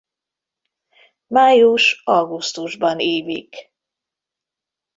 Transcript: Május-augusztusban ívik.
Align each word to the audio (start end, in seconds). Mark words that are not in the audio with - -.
Május-augusztusban 1.27 2.99
ívik. 2.99 3.71